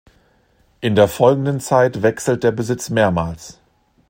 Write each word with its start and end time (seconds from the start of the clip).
In 0.79 0.95
der 0.95 1.07
folgenden 1.07 1.59
Zeit 1.59 2.01
wechselt 2.01 2.43
der 2.43 2.49
Besitz 2.51 2.89
mehrmals. 2.89 3.59